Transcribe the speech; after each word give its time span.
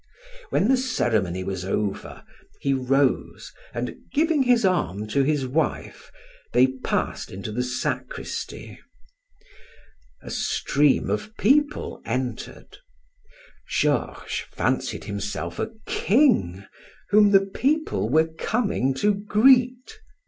When 0.49 0.67
the 0.67 0.77
ceremony 0.77 1.43
was 1.43 1.63
over, 1.63 2.23
he 2.59 2.73
rose, 2.73 3.53
and, 3.71 3.97
giving 4.11 4.41
his 4.41 4.65
arm 4.65 5.05
to 5.09 5.21
his 5.21 5.45
wife, 5.45 6.11
they 6.53 6.65
passed 6.83 7.29
into 7.29 7.51
the 7.51 7.61
sacristy. 7.61 8.79
A 10.23 10.31
stream 10.31 11.11
of 11.11 11.37
people 11.37 12.01
entered. 12.03 12.79
Georges 13.69 14.39
fancied 14.51 15.03
himself 15.03 15.59
a 15.59 15.69
king 15.85 16.65
whom 17.11 17.29
the 17.29 17.45
people 17.45 18.09
were 18.09 18.25
coming 18.25 18.95
to 18.95 19.13
greet. 19.13 19.99